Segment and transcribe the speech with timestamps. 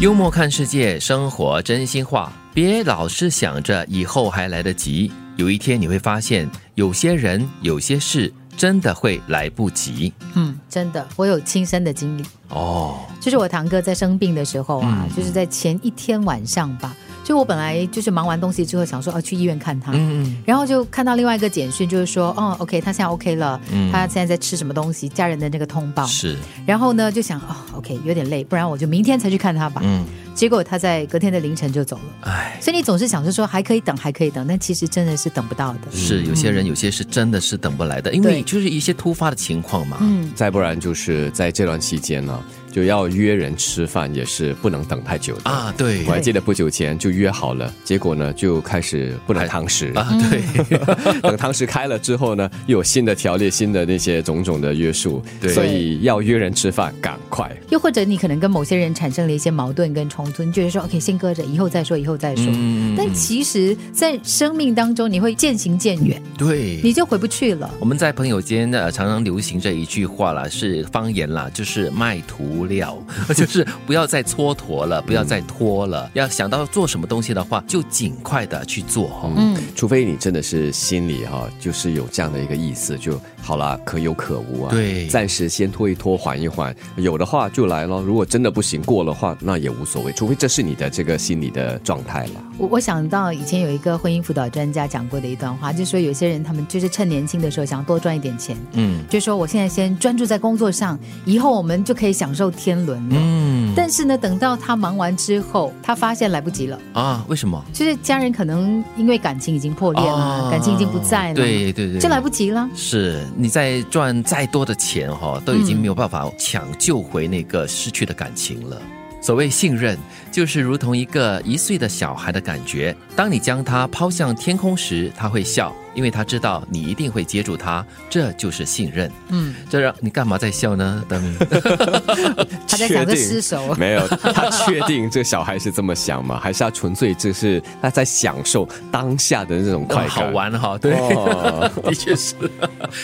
[0.00, 2.32] 幽默看世界，生活真心话。
[2.54, 10.12] 别老是想着以后还来得及，有一天你会发现，有些人、有些事真的会来不及。
[10.34, 12.22] 嗯，真的，我有亲身的经历。
[12.50, 16.94] 哦，就是我堂哥在生病的时候啊，嗯就是在前一天晚上吧，
[17.28, 20.34] 就我本来就是忙完东西之后想说哦去医院看他，嗯。
[20.46, 23.92] 然后就看到另外一个简讯，就是说哦 OK 他现在 OK 了，嗯。
[23.92, 26.06] 他现在在吃什么东西，家人的那个通报。
[26.06, 29.82] 是，然后呢就想哦 OK 有点累，不然我就明天才去看他吧。
[29.84, 30.06] 嗯，
[30.38, 32.30] 结果他在隔天的凌晨就走了。
[32.30, 35.90] 哎，所以你总是想着说还可以等，还可以等，但其实真的是等不到的。
[35.90, 39.96] 是有些人、有些是真的是等不来的，因为就是一些突发的情况嘛。
[40.00, 45.50] 嗯，再不然就是在这段期间呢，就要约人吃饭，也是不能等太久的。
[45.50, 57.50] 啊，对我还记得不久前就约好了，结果呢就开始不能堂食啊，对， 等堂食开了之后呢，又有新的条例、新的那些种种的约束，对所以要约人吃饭，赶快。
[57.70, 62.44] 又或者你可能跟某些人产生了一些矛盾跟冲突，你觉得说 OK 先搁着，以后再说，以后再说。
[62.48, 67.70] 嗯但其实，在生命当中，你会渐行渐远，对，你就回不去了。
[67.78, 72.98] 我们在朋友间呃常常流行这一句话啦，是方言啦，就是卖涂料，
[73.36, 79.32] 就是不要再蹉跎了，不要再拖了，要想到做什么东西的话，就尽快的去做哦。
[79.36, 84.70] 嗯，除非你真的是心里哈、就是有这样的一个意思，就好啦，可有可无啊。
[84.70, 88.02] 对暂时先拖一拖，缓一缓，有的话就来咯。
[88.02, 92.42] 如果真的不行过的话，那也无所谓，除非这是你的这个心理的状态了。
[92.58, 103.14] 我我想到以前有一个婚姻辅导专家讲过的一段话，就是说有些人他们就是趁年轻的时候想多赚一点钱，嗯就说我现在先专注在工作上，以后我们就可以享受天伦了。
[103.16, 107.64] 嗯但是呢，等到他忙完之后，他发现来不及了，啊，为什么？
[107.72, 112.68] 就是家人可能因为感情已经破裂了，啊感情已经不在了，对对对，就来不及了。
[112.74, 118.82] 是你再赚再多的钱哈、都已经没有办法抢救回那个失去的感情了。
[119.20, 119.98] 所谓信任，
[120.30, 122.94] 就是如同一个一岁的小孩的感觉。
[123.16, 129.10] 当你将他抛向天空时，他会笑，因为他知道你一定会接住他，这就是信任。
[129.30, 131.04] 嗯，这让你干嘛在笑呢？
[131.08, 131.36] 德明，
[132.68, 133.74] 他在想着确定失手。
[133.74, 136.38] 没有，他确定这小孩是这么想吗？
[136.40, 140.08] 还是他纯粹只是他在享受当下的那种快感？
[140.08, 140.92] 好玩哈，对。
[140.92, 142.36] 哦 的确是，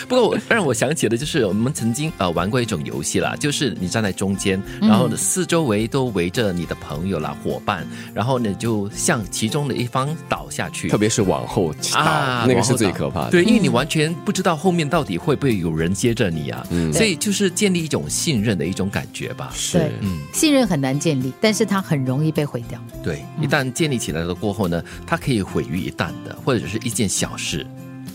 [0.06, 7.84] 不过我让我想起的就是我们曾经呃玩过一种游戏啦，就是你站在中间，然后呢四周围都围着你的朋友啦、伙伴，
[8.14, 10.96] 然后呢就向其中的一方倒下去特。
[10.96, 13.30] 别是往后倒，那个是最可怕的。
[13.30, 19.50] 对，因为你完全不知道后面到底会不会有人接着你啊，嗯所以就是建立一种信任的一种感觉吧。
[19.54, 22.80] 是嗯，信任很难建立，但是它很容易被毁掉。
[23.02, 27.66] 对，一旦建立起来了过后呢，它可以毁于一旦的，或者是一件小事。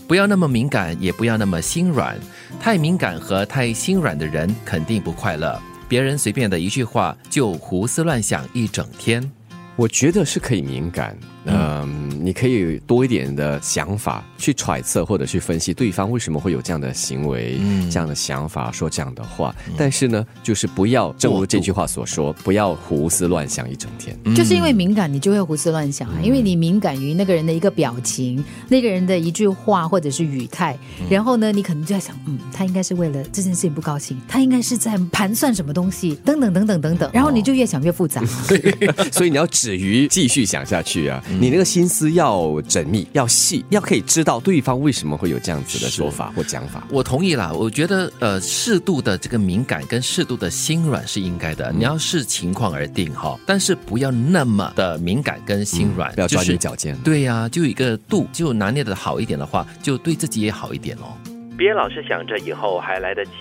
[0.06, 2.18] 不要那么敏感，也不要那么心软。
[2.60, 5.56] 太敏感和太心软的人肯定不快乐。
[5.88, 9.30] 别人随便的一句话就胡思乱想一整天。
[9.76, 17.90] 我觉得是可以敏感，嗯、你可以多一点的想法去揣测或者去分析对方为什么会有这样的行为、嗯。
[17.90, 19.54] 这样的想法、说这样的话。
[19.76, 24.16] 但是呢，就是不要，正如这句话所说，不要胡思乱想一整天。
[24.34, 30.78] 就是因为敏感，你就会胡思乱想啊，因为你敏感于那个人的一个表情、那个人的一句话或者是语态，
[31.08, 38.22] 然后呢，你可能就在想，嗯，他应该是为了这件事情不高兴，他应该是在盘算什么东西，等等等等等等，然后你就越想越复杂。
[39.10, 46.86] 所以你要止于继续想下去啊，你那个心思要缜密、要细，要可以知道对方为什么会有这样子的说法或讲法。
[46.90, 56.96] 我同意啦，我觉得呃，适度的这个敏感跟适度的心软是应该的，你要视情况而定哈，但是不要那么的敏感跟心软，不要钻就是牛角尖。
[57.04, 61.16] 对呀、就一个度，就拿捏的好一点的话，就对自己也好一点哦。
[61.56, 63.32] 别老是想着以后还来得及，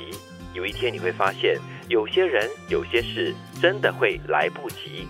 [0.54, 1.58] 有一天你会发现，
[1.88, 5.08] 有些人、有些事真的会来不及。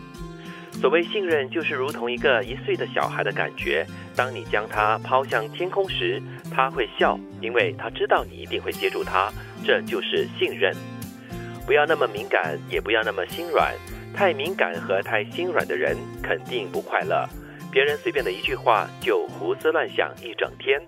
[0.79, 3.85] 所谓信任，就是如同一个一岁的小孩的感觉。
[4.15, 9.29] 当你将他抛向天空时，他会笑，因为他知道你一定会接住他，
[9.65, 10.73] 这就是信任。
[11.65, 13.75] 不要那么敏感，也不要那么心软。
[14.15, 17.27] 太敏感和太心软的人肯定不快乐。
[17.71, 20.81] 别人随便的一句话就胡思乱想一整天。